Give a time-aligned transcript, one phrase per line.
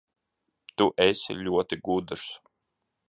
[0.81, 2.25] Tu esi ļoti gudrs.